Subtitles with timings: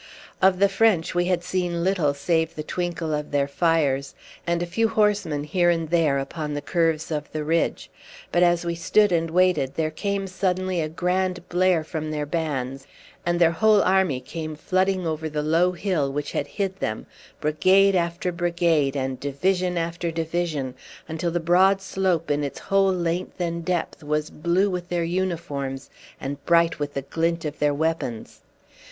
[0.41, 4.15] Of the French we had seen little save the twinkle of their fires,
[4.47, 7.91] and a few horsemen here and there upon the curves of the ridge;
[8.31, 12.87] but as we stood and waited there came suddenly a grand blare from their bands,
[13.27, 17.05] and their whole army came flooding over the low hill which had hid them,
[17.39, 20.73] brigade after brigade and division after division,
[21.07, 25.91] until the broad slope in its whole length and depth was blue with their uniforms
[26.19, 28.39] and bright with the glint of their weapons.